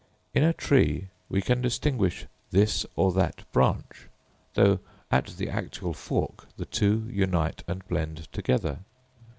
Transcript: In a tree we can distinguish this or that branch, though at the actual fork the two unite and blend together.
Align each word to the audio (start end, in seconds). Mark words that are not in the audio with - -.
In 0.33 0.41
a 0.43 0.51
tree 0.51 1.09
we 1.29 1.43
can 1.43 1.61
distinguish 1.61 2.25
this 2.49 2.87
or 2.95 3.11
that 3.13 3.43
branch, 3.51 4.07
though 4.55 4.79
at 5.11 5.27
the 5.37 5.47
actual 5.47 5.93
fork 5.93 6.47
the 6.57 6.65
two 6.65 7.07
unite 7.11 7.63
and 7.67 7.87
blend 7.87 8.27
together. 8.33 8.79